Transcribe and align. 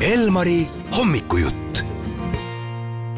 Elmari 0.00 0.68
hommikujutt 0.90 1.67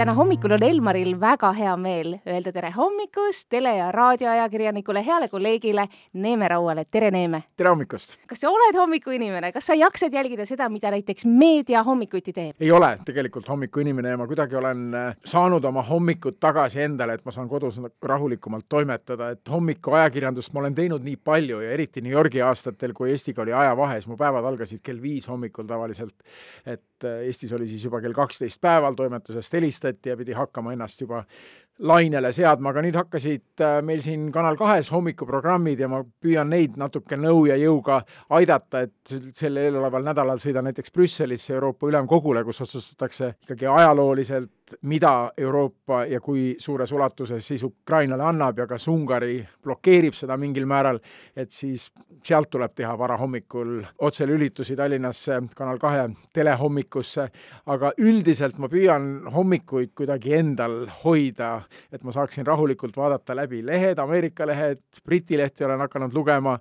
täna 0.00 0.14
hommikul 0.16 0.54
on 0.56 0.62
Elmaril 0.64 1.10
väga 1.20 1.50
hea 1.52 1.72
meel 1.76 2.14
öelda 2.24 2.52
tere 2.56 2.70
hommikust 2.72 3.50
tele- 3.52 3.74
ja 3.76 3.90
raadioajakirjanikule, 3.92 5.02
heale 5.04 5.28
kolleegile 5.28 5.88
Neeme 6.12 6.48
Rauale, 6.48 6.86
tere 6.90 7.10
Neeme! 7.10 7.42
tere 7.56 7.68
hommikust! 7.68 8.16
kas 8.26 8.40
sa 8.40 8.48
oled 8.48 8.78
hommikuinimene, 8.80 9.50
kas 9.52 9.66
sa 9.68 9.76
jaksad 9.76 10.16
jälgida 10.16 10.46
seda, 10.48 10.68
mida 10.72 10.88
näiteks 10.90 11.26
meedia 11.28 11.82
hommikuti 11.84 12.32
teeb? 12.32 12.56
ei 12.60 12.70
ole 12.72 12.94
tegelikult 13.04 13.48
hommikuinimene 13.52 14.14
ja 14.14 14.16
ma 14.16 14.26
kuidagi 14.30 14.56
olen 14.56 14.86
äh, 14.94 15.10
saanud 15.24 15.68
oma 15.68 15.82
hommikud 15.84 16.40
tagasi 16.40 16.80
endale, 16.86 17.18
et 17.18 17.24
ma 17.28 17.36
saan 17.36 17.48
kodus 17.48 17.76
rahulikumalt 18.02 18.70
toimetada, 18.72 19.28
et 19.36 19.52
hommikuajakirjandust 19.52 20.56
ma 20.56 20.64
olen 20.64 20.80
teinud 20.80 21.04
nii 21.04 21.20
palju 21.20 21.60
ja 21.60 21.76
eriti 21.76 22.00
New 22.00 22.16
Yorgi 22.16 22.40
aastatel, 22.40 22.96
kui 22.96 23.12
Eestiga 23.12 23.44
oli 23.44 23.52
ajavahes, 23.52 24.08
mu 24.08 24.16
päevad 24.16 24.48
algasid 24.48 24.80
kell 24.80 25.02
viis 25.02 25.28
hommikul 25.28 25.68
tavaliselt. 25.68 26.16
et 26.64 27.04
äh, 27.04 27.20
Eestis 27.28 27.52
oli 27.52 27.68
siis 27.68 27.84
juba 27.84 28.00
kell 28.00 28.16
kaksteist 28.16 28.64
päeval, 28.64 28.96
toimetusest 28.96 29.60
helistati, 29.60 29.89
alustati 29.90 30.08
ja 30.08 30.16
pidi 30.16 30.32
hakkama 30.32 30.72
ennast 30.72 31.00
juba 31.00 31.24
lainele 31.80 32.32
seadma, 32.36 32.70
aga 32.74 32.82
nüüd 32.84 32.96
hakkasid 32.98 33.62
äh, 33.64 33.78
meil 33.84 34.02
siin 34.04 34.26
Kanal 34.34 34.58
kahes 34.60 34.90
hommikuprogrammid 34.92 35.80
ja 35.80 35.88
ma 35.88 36.02
püüan 36.04 36.50
neid 36.52 36.76
natuke 36.80 37.16
nõu 37.16 37.46
ja 37.48 37.56
jõuga 37.56 38.02
aidata, 38.36 38.82
et 38.84 39.14
sel 39.36 39.56
eeloleval 39.62 40.04
nädalal 40.04 40.42
sõidan 40.42 40.68
näiteks 40.68 40.92
Brüsselisse 40.92 41.54
Euroopa 41.56 41.88
Ülemkogule, 41.88 42.44
kus 42.44 42.60
otsustatakse 42.66 43.32
ikkagi 43.46 43.68
ajalooliselt, 43.70 44.74
mida 44.86 45.30
Euroopa 45.40 46.04
ja 46.10 46.20
kui 46.20 46.54
suures 46.60 46.92
ulatuses 46.92 47.48
siis 47.48 47.64
Ukrainale 47.64 48.28
annab 48.28 48.60
ja 48.60 48.68
kas 48.70 48.86
Ungari 48.92 49.40
blokeerib 49.64 50.14
seda 50.14 50.36
mingil 50.40 50.68
määral, 50.68 51.00
et 51.36 51.50
siis 51.50 51.88
sealt 52.26 52.50
tuleb 52.52 52.76
teha 52.76 52.92
varahommikul 52.98 53.80
otselülitusi 54.04 54.76
Tallinnasse 54.76 55.40
Kanal 55.56 55.80
kahe 55.80 56.10
telehommikusse, 56.36 57.26
aga 57.72 57.94
üldiselt 57.98 58.60
ma 58.60 58.68
püüan 58.68 59.10
hommikuid 59.32 59.96
kuidagi 59.96 60.36
endal 60.36 60.84
hoida 61.00 61.54
et 61.92 62.04
ma 62.04 62.12
saaksin 62.12 62.46
rahulikult 62.46 62.96
vaadata 62.96 63.36
läbi 63.36 63.64
lehed, 63.66 63.98
Ameerika 63.98 64.46
lehed, 64.46 64.82
Briti 65.04 65.38
lehti 65.38 65.64
olen 65.64 65.80
hakanud 65.86 66.14
lugema, 66.14 66.58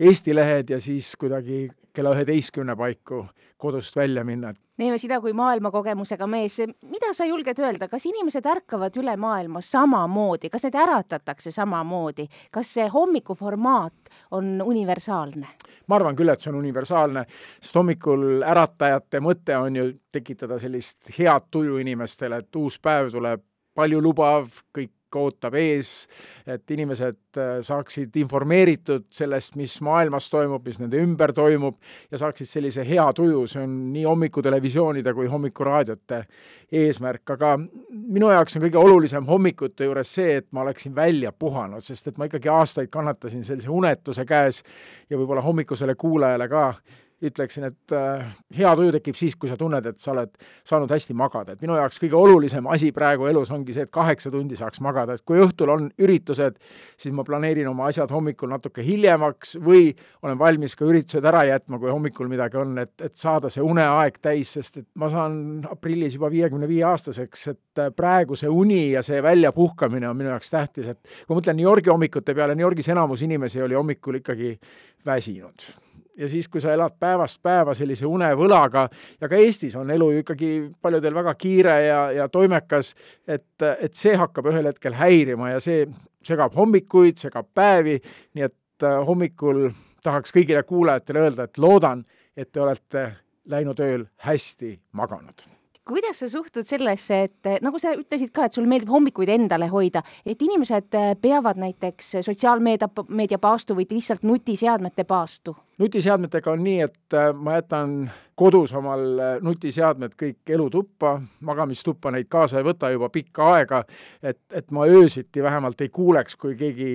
Eesti 0.00 0.34
lehed 0.34 0.70
ja 0.70 0.80
siis 0.80 1.16
kuidagi 1.16 1.68
kella 1.92 2.14
üheteistkümne 2.16 2.76
paiku 2.76 3.26
kodust 3.56 3.96
välja 3.96 4.24
minna. 4.24 4.54
Neeme, 4.78 4.98
sina 4.98 5.20
kui 5.20 5.32
maailmakogemusega 5.36 6.26
mees, 6.26 6.56
mida 6.90 7.12
sa 7.14 7.26
julged 7.28 7.58
öelda, 7.60 7.86
kas 7.88 8.06
inimesed 8.08 8.46
ärkavad 8.48 8.96
üle 8.98 9.14
maailma 9.20 9.60
samamoodi, 9.62 10.50
kas 10.50 10.64
neid 10.66 10.78
äratatakse 10.80 11.52
samamoodi, 11.54 12.26
kas 12.50 12.72
see 12.78 12.88
hommikuformaat 12.90 14.10
on 14.30 14.56
universaalne? 14.64 15.46
ma 15.86 15.98
arvan 15.98 16.16
küll, 16.16 16.30
et 16.32 16.40
see 16.40 16.50
on 16.52 16.56
universaalne, 16.56 17.24
sest 17.60 17.76
hommikul 17.76 18.42
äratajate 18.48 19.20
mõte 19.20 19.56
on 19.58 19.76
ju 19.76 19.88
tekitada 20.14 20.58
sellist 20.62 21.10
head 21.18 21.50
tuju 21.50 21.76
inimestele, 21.82 22.38
et 22.40 22.56
uus 22.56 22.78
päev 22.80 23.10
tuleb 23.12 23.42
paljulubav, 23.74 24.50
kõik 24.76 24.92
ootab 25.18 25.56
ees, 25.60 26.06
et 26.48 26.70
inimesed 26.72 27.38
äh, 27.38 27.50
saaksid 27.64 28.14
informeeritud 28.22 29.04
sellest, 29.12 29.56
mis 29.60 29.74
maailmas 29.84 30.28
toimub, 30.32 30.64
mis 30.66 30.80
nende 30.80 31.00
ümber 31.02 31.34
toimub 31.36 31.78
ja 32.12 32.20
saaksid 32.22 32.48
sellise 32.48 32.84
hea 32.88 33.04
tuju, 33.16 33.44
see 33.50 33.62
on 33.66 33.76
nii 33.92 34.06
hommikutelevisioonide 34.08 35.14
kui 35.16 35.28
hommikuraadiote 35.32 36.22
eesmärk, 36.82 37.34
aga 37.36 37.54
minu 37.58 38.32
jaoks 38.32 38.56
on 38.56 38.66
kõige 38.66 38.80
olulisem 38.80 39.28
hommikute 39.28 39.88
juures 39.88 40.16
see, 40.16 40.38
et 40.40 40.48
ma 40.52 40.64
oleksin 40.64 40.96
välja 40.96 41.32
puhanud, 41.32 41.84
sest 41.84 42.08
et 42.08 42.20
ma 42.20 42.30
ikkagi 42.30 42.52
aastaid 42.52 42.92
kannatasin 42.92 43.44
sellise 43.44 43.70
unetuse 43.72 44.26
käes 44.28 44.62
ja 45.10 45.18
võib-olla 45.18 45.44
hommikusele 45.44 45.96
kuulajale 45.98 46.48
ka 46.48 46.66
ütleksin, 47.26 47.66
et 47.68 47.94
äh, 47.96 48.24
hea 48.56 48.72
tuju 48.78 48.92
tekib 48.96 49.16
siis, 49.18 49.36
kui 49.38 49.50
sa 49.50 49.56
tunned, 49.58 49.86
et 49.86 50.00
sa 50.02 50.12
oled 50.14 50.32
saanud 50.68 50.90
hästi 50.92 51.14
magada, 51.18 51.54
et 51.54 51.62
minu 51.62 51.76
jaoks 51.78 52.00
kõige 52.02 52.18
olulisem 52.18 52.66
asi 52.70 52.90
praegu 52.94 53.28
elus 53.30 53.52
ongi 53.54 53.74
see, 53.76 53.86
et 53.86 53.92
kaheksa 53.94 54.32
tundi 54.34 54.58
saaks 54.58 54.82
magada, 54.84 55.16
et 55.16 55.24
kui 55.28 55.40
õhtul 55.42 55.72
on 55.72 55.88
üritused, 56.02 56.58
siis 57.00 57.14
ma 57.14 57.24
planeerin 57.26 57.68
oma 57.70 57.88
asjad 57.90 58.10
hommikul 58.12 58.50
natuke 58.52 58.84
hiljemaks 58.86 59.56
või 59.62 59.92
olen 60.26 60.40
valmis 60.40 60.76
ka 60.78 60.86
üritused 60.88 61.26
ära 61.28 61.44
jätma, 61.48 61.78
kui 61.82 61.92
hommikul 61.92 62.30
midagi 62.32 62.58
on, 62.60 62.74
et, 62.82 62.94
et 63.02 63.14
saada 63.18 63.50
see 63.52 63.64
uneaeg 63.64 64.18
täis, 64.22 64.56
sest 64.58 64.82
et 64.82 64.88
ma 64.98 65.10
saan 65.12 65.62
aprillis 65.70 66.18
juba 66.18 66.30
viiekümne 66.32 66.70
viie 66.70 66.84
aastaseks, 66.90 67.46
et 67.54 67.84
äh, 67.84 67.92
praegu 67.94 68.38
see 68.38 68.50
uni 68.50 68.82
ja 68.96 69.04
see 69.06 69.22
väljapuhkamine 69.22 70.10
on 70.10 70.18
minu 70.18 70.34
jaoks 70.34 70.52
tähtis, 70.52 70.90
et 70.94 71.00
kui 71.02 71.34
ma 71.34 71.40
mõtlen 71.40 71.58
New 71.58 71.68
Yorgi 71.68 71.94
hommikute 71.94 72.34
peale, 72.34 72.58
New 72.58 72.66
Yorgis 72.66 72.90
enamus 72.92 73.22
inimesi 73.22 73.62
oli 73.62 73.78
hommikul 73.78 74.22
ikkagi 74.22 74.56
väsinud 75.06 75.81
ja 76.18 76.28
siis, 76.28 76.48
kui 76.48 76.60
sa 76.60 76.72
elad 76.74 76.96
päevast 77.00 77.40
päeva 77.42 77.74
sellise 77.74 78.06
unevõlaga 78.06 78.86
ja 79.20 79.30
ka 79.30 79.38
Eestis 79.40 79.76
on 79.78 79.90
elu 79.90 80.10
ju 80.12 80.24
ikkagi 80.24 80.50
paljudel 80.82 81.14
väga 81.14 81.34
kiire 81.38 81.76
ja, 81.86 82.00
ja 82.12 82.28
toimekas, 82.28 82.94
et, 83.26 83.64
et 83.78 83.94
see 83.98 84.16
hakkab 84.18 84.50
ühel 84.52 84.68
hetkel 84.70 84.96
häirima 84.98 85.54
ja 85.54 85.62
see 85.62 85.86
segab 86.24 86.54
hommikuid, 86.56 87.18
segab 87.20 87.48
päevi, 87.54 87.98
nii 88.36 88.46
et 88.48 88.86
äh, 88.86 89.00
hommikul 89.06 89.70
tahaks 90.02 90.34
kõigile 90.34 90.62
kuulajatele 90.66 91.26
öelda, 91.26 91.48
et 91.48 91.58
loodan, 91.58 92.04
et 92.36 92.52
te 92.52 92.62
olete 92.62 93.08
läinud 93.50 93.80
ööl 93.82 94.06
hästi 94.26 94.76
maganud 94.98 95.61
kuidas 95.88 96.22
sa 96.22 96.28
suhtud 96.28 96.66
sellesse, 96.66 97.22
et 97.26 97.50
nagu 97.64 97.78
sa 97.82 97.94
ütlesid 97.96 98.30
ka, 98.34 98.46
et 98.46 98.56
sul 98.56 98.68
meeldib 98.70 98.90
hommikuid 98.92 99.32
endale 99.34 99.68
hoida, 99.72 100.02
et 100.26 100.42
inimesed 100.42 100.94
äh, 100.98 101.12
peavad 101.20 101.58
näiteks 101.60 102.16
sotsiaalmeedia, 102.26 102.88
meediapaastu 103.08 103.76
või 103.78 103.88
lihtsalt 103.90 104.26
nutiseadmete 104.26 105.04
paastu? 105.08 105.56
nutiseadmetega 105.82 106.52
on 106.52 106.62
nii, 106.62 106.80
et 106.84 107.16
äh, 107.18 107.32
ma 107.34 107.56
jätan 107.58 107.96
kodus 108.38 108.72
omal 108.78 109.02
nutiseadmed 109.42 110.14
kõik 110.18 110.54
elutuppa, 110.54 111.16
magamistuppa 111.40 112.12
neid 112.14 112.30
kaasa 112.32 112.60
ei 112.60 112.66
võta 112.66 112.90
juba 112.92 113.10
pikka 113.12 113.50
aega, 113.56 113.82
et, 114.22 114.38
et 114.50 114.70
ma 114.70 114.86
öösiti 114.86 115.42
vähemalt 115.42 115.80
ei 115.82 115.90
kuuleks, 115.92 116.38
kui 116.40 116.56
keegi 116.58 116.92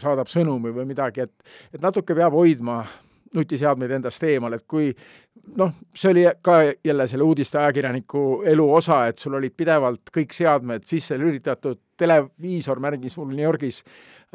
saadab 0.00 0.32
sõnumi 0.32 0.72
või 0.74 0.88
midagi, 0.90 1.28
et, 1.28 1.54
et 1.74 1.84
natuke 1.84 2.16
peab 2.16 2.34
hoidma 2.34 2.82
nutiseadmeid 3.34 3.92
endast 3.94 4.24
eemal, 4.26 4.56
et 4.56 4.64
kui 4.68 4.88
noh, 5.56 5.72
see 5.94 6.10
oli 6.10 6.24
ka 6.42 6.60
jälle 6.84 7.06
selle 7.10 7.26
uudisteajakirjaniku 7.26 8.24
elu 8.50 8.66
osa, 8.74 9.04
et 9.10 9.18
sul 9.18 9.36
olid 9.38 9.54
pidevalt 9.56 10.10
kõik 10.14 10.34
seadmed 10.34 10.86
sisse 10.88 11.18
lülitatud, 11.18 11.78
televiisor 12.00 12.80
märgis 12.82 13.18
mul 13.20 13.30
New 13.34 13.44
Yorgis 13.44 13.82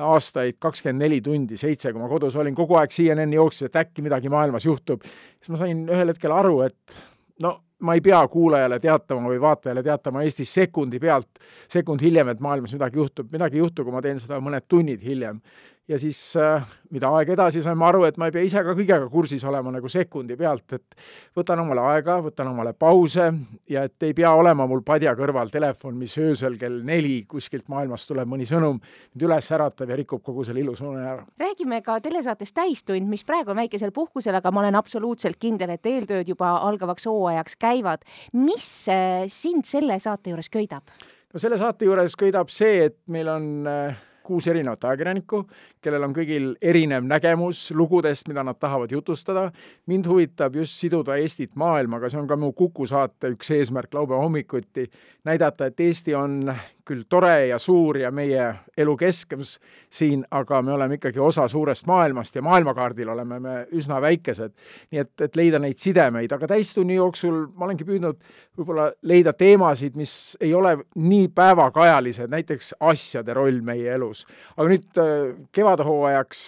aastaid 0.05 0.57
kakskümmend 0.59 1.05
neli 1.05 1.21
tundi, 1.23 1.57
seitse, 1.57 1.91
kui 1.91 2.01
ma 2.01 2.09
kodus 2.11 2.35
olin, 2.39 2.55
kogu 2.55 2.75
aeg 2.79 2.91
CNN 2.91 3.35
jooksis, 3.35 3.69
et 3.69 3.77
äkki 3.83 4.03
midagi 4.03 4.31
maailmas 4.31 4.65
juhtub. 4.67 5.03
siis 5.39 5.51
ma 5.53 5.59
sain 5.61 5.85
ühel 5.87 6.11
hetkel 6.11 6.35
aru, 6.35 6.61
et 6.67 6.97
no 7.43 7.55
ma 7.85 7.93
ei 7.95 8.01
pea 8.01 8.21
kuulajale 8.31 8.79
teatama 8.79 9.29
või 9.29 9.39
vaatajale 9.41 9.83
teatama 9.83 10.23
Eestis 10.23 10.53
sekundi 10.53 10.99
pealt, 10.99 11.39
sekund 11.71 12.03
hiljem, 12.03 12.31
et 12.31 12.43
maailmas 12.43 12.73
midagi 12.75 12.99
juhtub, 12.99 13.31
midagi 13.31 13.59
ei 13.59 13.63
juhtu, 13.63 13.83
kui 13.83 13.95
ma 13.95 14.03
teen 14.03 14.19
seda 14.19 14.39
mõned 14.43 14.67
tunnid 14.67 15.03
hiljem 15.03 15.41
ja 15.87 15.99
siis 16.01 16.19
äh, 16.39 16.63
mida 16.93 17.09
aeg 17.13 17.29
edasi, 17.35 17.61
sain 17.63 17.77
ma 17.77 17.89
aru, 17.91 18.03
et 18.07 18.17
ma 18.17 18.29
ei 18.29 18.33
pea 18.33 18.45
ise 18.45 18.61
ka 18.65 18.73
kõigega 18.77 19.05
kursis 19.11 19.43
olema 19.45 19.73
nagu 19.75 19.89
sekundi 19.91 20.37
pealt, 20.39 20.77
et 20.77 20.95
võtan 21.37 21.61
omale 21.61 21.83
aega, 21.91 22.17
võtan 22.25 22.49
omale 22.49 22.73
pause 22.77 23.27
ja 23.69 23.85
et 23.85 24.05
ei 24.07 24.15
pea 24.17 24.31
olema 24.37 24.65
mul 24.69 24.81
padja 24.85 25.13
kõrval 25.17 25.51
telefon, 25.53 25.97
mis 25.99 26.15
öösel 26.21 26.57
kell 26.61 26.81
neli 26.85 27.19
kuskilt 27.29 27.69
maailmast 27.71 28.09
tuleb 28.09 28.29
mõni 28.31 28.47
sõnum, 28.49 28.79
mind 29.13 29.27
üles 29.27 29.51
äratab 29.57 29.93
ja 29.93 29.99
rikub 29.99 30.23
kogu 30.25 30.45
selle 30.47 30.63
ilusa 30.63 30.87
une 30.89 31.05
ära. 31.05 31.25
räägime 31.41 31.81
ka 31.85 31.99
telesaates 32.01 32.53
Täistund, 32.55 33.09
mis 33.09 33.25
praegu 33.27 33.53
on 33.53 33.61
väikesel 33.61 33.93
puhkusel, 33.93 34.35
aga 34.35 34.51
ma 34.51 34.63
olen 34.63 34.79
absoluutselt 34.79 35.37
kindel, 35.41 35.75
et 35.75 35.85
eeltööd 35.85 36.29
juba 36.33 36.55
algavaks 36.65 37.05
hooajaks 37.05 37.59
käivad. 37.61 38.01
mis 38.33 38.87
äh, 38.89 39.27
sind 39.27 39.65
selle 39.69 39.99
saate 39.99 40.33
juures 40.33 40.49
köidab? 40.49 40.89
no 41.33 41.39
selle 41.39 41.57
saate 41.61 41.85
juures 41.85 42.15
köidab 42.17 42.49
see, 42.49 42.85
et 42.89 42.97
meil 43.11 43.29
on 43.29 43.67
äh, 43.69 44.03
kuus 44.25 44.47
erinevat 44.51 44.83
ajakirjanikku, 44.89 45.43
kellel 45.81 46.07
on 46.07 46.15
kõigil 46.15 46.51
erinev 46.61 47.05
nägemus 47.05 47.67
lugudest, 47.77 48.27
mida 48.27 48.43
nad 48.43 48.59
tahavad 48.59 48.91
jutustada. 48.91 49.51
mind 49.85 50.07
huvitab 50.09 50.55
just 50.55 50.79
siduda 50.81 51.15
Eestit 51.21 51.55
maailmaga, 51.55 52.09
see 52.09 52.19
on 52.19 52.27
ka 52.27 52.35
mu 52.35 52.51
Kuku 52.53 52.87
saate 52.87 53.35
üks 53.35 53.51
eesmärk 53.51 53.93
laupäeva 53.93 54.23
hommikuti, 54.23 54.89
näidata, 55.25 55.65
et 55.65 55.79
Eesti 55.79 56.15
on 56.15 56.53
küll 56.85 57.05
tore 57.09 57.47
ja 57.49 57.57
suur 57.59 57.97
ja 57.97 58.11
meie 58.13 58.43
elu 58.77 58.93
keskus 58.97 59.55
siin, 59.89 60.21
aga 60.31 60.61
me 60.61 60.73
oleme 60.75 60.99
ikkagi 60.99 61.19
osa 61.19 61.47
suurest 61.49 61.87
maailmast 61.89 62.35
ja 62.35 62.43
maailmakaardil 62.45 63.09
oleme 63.09 63.39
me 63.39 63.55
üsna 63.73 63.97
väikesed. 64.01 64.53
nii 64.91 65.01
et, 65.01 65.13
et 65.21 65.35
leida 65.35 65.59
neid 65.59 65.81
sidemeid, 65.81 66.31
aga 66.31 66.47
täistunni 66.47 66.99
jooksul 66.99 67.47
ma 67.55 67.65
olengi 67.65 67.87
püüdnud 67.87 68.21
võib-olla 68.57 68.91
leida 69.01 69.33
teemasid, 69.33 69.97
mis 69.97 70.37
ei 70.41 70.53
ole 70.53 70.77
nii 70.95 71.27
päevakajalised, 71.35 72.29
näiteks 72.31 72.75
asjade 72.79 73.33
roll 73.33 73.61
meie 73.65 73.97
elus. 73.97 74.14
Aga 74.55 74.69
nüüd 74.71 75.01
äh, 75.01 75.35
kevadhooajaks 75.51 76.41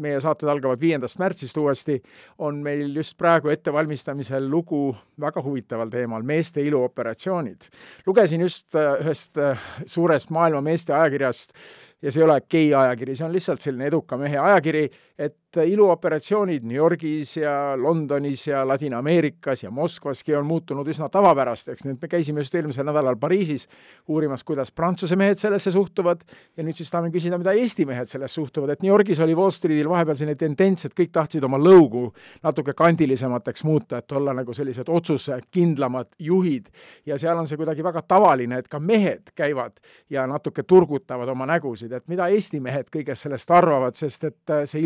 meie 0.00 0.20
saated 0.24 0.48
algavad 0.48 0.80
viiendast 0.80 1.18
märtsist 1.20 1.56
uuesti, 1.60 1.98
on 2.38 2.62
meil 2.64 2.94
just 2.96 3.16
praegu 3.20 3.52
ettevalmistamisel 3.52 4.48
lugu 4.50 4.94
väga 5.20 5.42
huvitaval 5.44 5.92
teemal, 5.92 6.24
meeste 6.24 6.64
iluoperatsioonid. 6.64 7.68
lugesin 8.06 8.40
just 8.40 8.74
äh, 8.74 8.94
ühest 9.04 9.38
äh, 9.38 9.58
suurest 9.86 10.30
maailma 10.30 10.62
meeste 10.64 10.94
ajakirjast 10.96 11.52
ja 12.02 12.10
see 12.12 12.22
ei 12.22 12.24
ole 12.24 12.40
gei 12.50 12.74
ajakiri, 12.74 13.16
see 13.16 13.26
on 13.26 13.32
lihtsalt 13.32 13.60
selline 13.60 13.86
eduka 13.92 14.16
mehe 14.18 14.38
ajakiri, 14.38 14.88
et 15.18 15.36
iluoperatsioonid 15.60 16.64
New 16.64 16.76
Yorgis 16.76 17.36
ja 17.36 17.74
Londonis 17.76 18.46
ja 18.46 18.62
Ladina-Ameerikas 18.68 19.62
ja 19.62 19.70
Moskvaski 19.70 20.34
on 20.36 20.46
muutunud 20.46 20.88
üsna 20.88 21.08
tavapärasteks, 21.12 21.84
nii 21.84 21.96
et 21.96 22.02
me 22.02 22.08
käisime 22.08 22.40
just 22.40 22.54
eelmisel 22.54 22.86
nädalal 22.88 23.18
Pariisis 23.20 23.68
uurimas, 24.08 24.44
kuidas 24.44 24.72
Prantsuse 24.72 25.16
mehed 25.16 25.38
sellesse 25.38 25.70
suhtuvad. 25.70 26.24
Ja 26.56 26.64
nüüd 26.64 26.78
siis 26.78 26.90
tahame 26.90 27.10
küsida, 27.12 27.38
mida 27.38 27.52
Eesti 27.52 27.84
mehed 27.88 28.08
sellesse 28.08 28.40
suhtuvad, 28.40 28.72
et 28.72 28.82
New 28.82 28.90
Yorgis 28.92 29.20
oli 29.20 29.34
Wall 29.36 29.52
Streetil 29.52 29.90
vahepeal 29.90 30.16
selline 30.20 30.38
tendents, 30.40 30.86
et 30.88 30.96
kõik 30.96 31.12
tahtsid 31.12 31.44
oma 31.44 31.60
lõugu 31.60 32.08
natuke 32.42 32.72
kandilisemateks 32.78 33.64
muuta, 33.68 34.00
et 34.00 34.12
olla 34.12 34.32
nagu 34.36 34.54
sellised 34.56 34.88
otsusekindlamad 34.88 36.14
juhid. 36.18 36.72
Ja 37.06 37.18
seal 37.20 37.38
on 37.38 37.50
see 37.50 37.60
kuidagi 37.60 37.84
väga 37.84 38.02
tavaline, 38.08 38.62
et 38.62 38.72
ka 38.72 38.80
mehed 38.80 39.34
käivad 39.36 39.76
ja 40.10 40.26
natuke 40.26 40.62
turgutavad 40.62 41.28
oma 41.28 41.46
nägusid, 41.50 41.92
et 41.92 42.08
mida 42.08 42.30
Eesti 42.32 42.60
mehed 42.60 42.88
kõigest 42.92 43.28
sellest 43.28 43.50
arvavad, 43.52 43.98
sest 43.98 44.24
et 44.30 44.50
äh, 44.50 44.64
see 44.68 44.82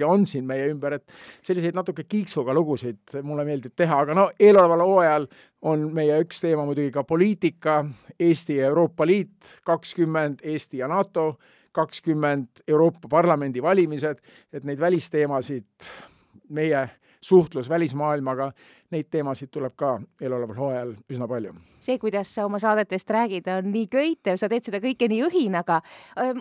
ilukirurgia 0.00 0.08
on 0.08 0.26
siin 0.26 0.46
meie 0.46 0.68
ümber, 0.70 0.94
et 0.94 1.04
selliseid 1.42 1.74
natuke 1.74 2.04
kiiksuga 2.04 2.54
lugusid 2.54 3.20
mulle 3.22 3.44
meeldib 3.44 3.74
teha, 3.76 4.00
aga 4.04 4.14
no 4.14 4.30
eeloleval 4.38 4.84
hooajal 4.84 5.26
on 5.62 5.92
meie 5.92 6.20
üks 6.24 6.40
teema 6.40 6.64
muidugi 6.64 6.90
ka 6.92 7.04
poliitika, 7.04 7.84
Eesti 8.18 8.56
ja 8.58 8.68
Euroopa 8.70 9.06
Liit 9.06 9.56
kakskümmend, 9.64 10.40
Eesti 10.42 10.80
ja 10.80 10.88
NATO 10.88 11.38
kakskümmend, 11.72 12.64
Euroopa 12.68 13.08
Parlamendi 13.08 13.62
valimised, 13.62 14.18
et 14.52 14.64
neid 14.64 14.80
välisteemasid 14.80 15.90
meie 16.50 16.88
suhtlus 17.22 17.68
välismaailmaga, 17.68 18.50
neid 18.90 19.10
teemasid 19.10 19.50
tuleb 19.52 19.74
ka 19.76 19.98
eeloleval 20.20 20.56
hooajal 20.56 20.94
üsna 21.12 21.28
palju. 21.28 21.54
see, 21.80 21.98
kuidas 21.98 22.34
sa 22.34 22.44
oma 22.44 22.58
saadetest 22.60 23.10
räägid, 23.10 23.48
on 23.48 23.70
nii 23.72 23.86
köitev, 23.92 24.36
sa 24.36 24.48
teed 24.48 24.64
seda 24.64 24.80
kõike 24.80 25.08
nii 25.08 25.22
õhinaga. 25.28 25.80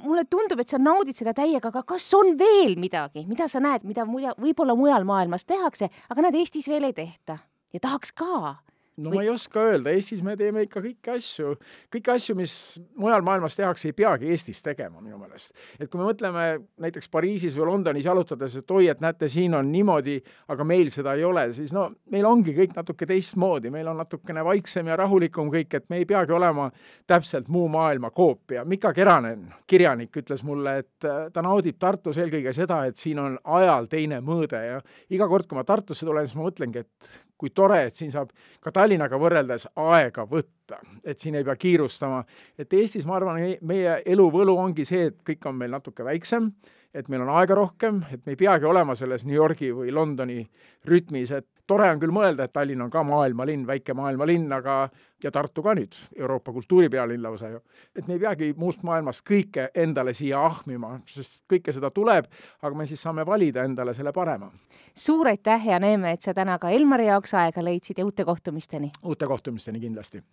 mulle 0.04 0.26
tundub, 0.30 0.60
et 0.60 0.68
sa 0.68 0.78
naudid 0.78 1.16
seda 1.16 1.34
täiega, 1.34 1.68
aga 1.68 1.84
kas 1.84 2.14
on 2.14 2.38
veel 2.40 2.76
midagi, 2.80 3.26
mida 3.28 3.48
sa 3.48 3.60
näed, 3.60 3.84
mida 3.84 4.06
muja, 4.06 4.34
võib-olla 4.40 4.76
mujal 4.76 5.04
maailmas 5.04 5.46
tehakse, 5.46 5.90
aga 6.10 6.22
näed, 6.22 6.36
Eestis 6.36 6.68
veel 6.68 6.84
ei 6.84 6.94
tehta 6.94 7.38
ja 7.74 7.80
tahaks 7.80 8.12
ka 8.12 8.56
no 9.04 9.13
ma 9.13 9.24
ei 9.24 9.30
oska 9.31 9.63
öelda, 9.69 9.94
Eestis 9.96 10.22
me 10.25 10.36
teeme 10.40 10.63
ikka 10.66 10.81
kõiki 10.84 11.13
asju, 11.16 11.54
kõiki 11.94 12.13
asju, 12.13 12.36
mis 12.40 12.54
mujal 13.00 13.24
maailmas 13.25 13.57
tehakse, 13.57 13.90
ei 13.90 13.96
peagi 13.98 14.30
Eestis 14.34 14.62
tegema 14.66 15.01
minu 15.01 15.19
meelest. 15.22 15.54
et 15.80 15.90
kui 15.90 16.01
me 16.01 16.07
mõtleme 16.10 16.46
näiteks 16.81 17.10
Pariisis 17.12 17.57
või 17.57 17.69
Londonis 17.72 18.06
jalutades, 18.06 18.56
et 18.60 18.72
oi, 18.75 18.88
et 18.92 19.01
näete, 19.04 19.30
siin 19.31 19.56
on 19.57 19.72
niimoodi, 19.72 20.19
aga 20.50 20.68
meil 20.68 20.92
seda 20.94 21.16
ei 21.18 21.25
ole, 21.28 21.48
siis 21.56 21.74
no 21.75 21.90
meil 22.12 22.28
ongi 22.30 22.56
kõik 22.57 22.75
natuke 22.78 23.07
teistmoodi, 23.10 23.72
meil 23.74 23.88
on 23.92 24.00
natukene 24.01 24.44
vaiksem 24.46 24.92
ja 24.92 24.98
rahulikum 25.00 25.52
kõik, 25.54 25.80
et 25.80 25.90
me 25.90 26.02
ei 26.02 26.07
peagi 26.10 26.36
olema 26.36 26.69
täpselt 27.10 27.50
muu 27.50 27.68
maailma 27.72 28.12
koopia. 28.16 28.66
Mika 28.66 28.94
Keranen, 28.94 29.48
kirjanik, 29.68 30.13
ütles 30.22 30.44
mulle, 30.48 30.80
et 30.84 31.07
äh, 31.07 31.28
ta 31.34 31.44
naudib 31.45 31.80
Tartus 31.80 32.19
eelkõige 32.19 32.54
seda, 32.56 32.84
et 32.90 33.00
siin 33.00 33.19
on 33.22 33.40
ajal 33.60 33.90
teine 33.92 34.22
mõõde 34.25 34.62
ja 34.66 34.80
iga 35.10 35.28
kord, 35.30 35.48
kui 35.50 35.57
ma 35.60 35.66
Tartusse 35.68 36.07
tulen, 36.07 36.28
siis 36.28 36.38
ma 36.40 36.48
mõtlengi, 36.50 36.84
et 36.86 37.29
kui 37.40 37.54
tore, 37.56 37.84
et 37.88 37.96
siin 37.96 38.12
saab 38.12 38.34
ka 38.62 38.74
Tallinnaga 38.76 39.20
võrreldes 39.20 39.70
aega 39.80 40.26
võtta, 40.28 40.82
et 41.04 41.20
siin 41.20 41.38
ei 41.40 41.46
pea 41.48 41.56
kiirustama. 41.56 42.24
et 42.58 42.74
Eestis, 42.74 43.06
ma 43.08 43.16
arvan, 43.16 43.40
meie 43.62 44.02
elu 44.06 44.28
võlu 44.32 44.58
ongi 44.60 44.86
see, 44.86 45.08
et 45.10 45.22
kõik 45.26 45.48
on 45.48 45.56
meil 45.56 45.72
natuke 45.72 46.04
väiksem, 46.04 46.52
et 46.94 47.08
meil 47.10 47.24
on 47.24 47.32
aega 47.38 47.56
rohkem, 47.56 48.04
et 48.12 48.26
me 48.26 48.36
ei 48.36 48.40
peagi 48.40 48.66
olema 48.66 48.96
selles 48.96 49.26
New 49.26 49.36
Yorgi 49.36 49.72
või 49.76 49.94
Londoni 49.94 50.44
rütmis, 50.90 51.32
et 51.32 51.48
tore 51.69 51.89
on 51.92 52.01
küll 52.01 52.13
mõelda, 52.13 52.48
et 52.48 52.54
Tallinn 52.56 52.81
on 52.81 52.92
ka 52.94 53.04
maailmalinn, 53.06 53.68
väike 53.68 53.94
maailmalinn, 53.98 54.50
aga 54.56 54.80
ja 55.24 55.31
Tartu 55.31 55.63
ka 55.63 55.75
nüüd, 55.77 55.95
Euroopa 56.18 56.54
kultuuripealinn 56.56 57.24
lausa 57.24 57.50
ju. 57.54 57.62
et 57.95 58.07
me 58.07 58.16
ei 58.16 58.19
peagi 58.19 58.54
muust 58.57 58.83
maailmast 58.83 59.25
kõike 59.27 59.69
endale 59.75 60.13
siia 60.13 60.42
ahmima, 60.45 60.95
sest 61.07 61.44
kõike 61.51 61.74
seda 61.75 61.92
tuleb, 61.92 62.30
aga 62.62 62.75
me 62.75 62.88
siis 62.89 63.01
saame 63.04 63.25
valida 63.25 63.63
endale 63.63 63.94
selle 63.94 64.13
parema. 64.13 64.51
suur 64.95 65.27
aitäh, 65.27 65.68
Jan 65.68 65.83
Eeme, 65.83 66.12
et 66.12 66.21
sa 66.21 66.33
täna 66.33 66.60
ka 66.60 66.69
Elmari 66.69 67.10
jaoks 67.12 67.33
aega 67.33 67.63
leidsid 67.63 68.00
ja 68.00 68.06
uute 68.06 68.25
kohtumisteni! 68.25 68.92
uute 69.04 69.25
kohtumisteni 69.25 69.80
kindlasti! 69.80 70.24